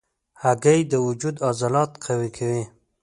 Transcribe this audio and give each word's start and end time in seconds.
هګۍ 0.43 0.81
د 0.91 0.93
وجود 1.07 1.35
عضلات 1.47 1.91
قوي 2.05 2.29
کوي. 2.37 2.63